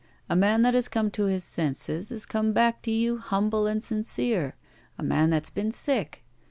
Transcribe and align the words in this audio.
A 0.31 0.35
man 0.35 0.63
that 0.63 0.73
has 0.73 0.87
come 0.87 1.11
to 1.11 1.25
his 1.25 1.43
senses 1.43 2.09
has 2.09 2.25
come 2.25 2.53
back 2.53 2.81
to 2.81 2.91
you 2.91 3.17
humble 3.19 3.67
and 3.67 3.83
sincere. 3.83 4.55
A 4.97 5.03
man 5.03 5.29
that's 5.29 5.51
been 5.51 5.71
sick. 5.71 6.23